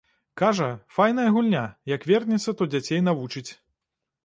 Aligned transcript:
Кажа, 0.41 0.69
файная 0.95 1.25
гульня, 1.35 1.61
як 1.95 2.09
вернецца 2.13 2.57
то 2.61 2.69
дзяцей 2.73 3.07
навучыць. 3.11 3.47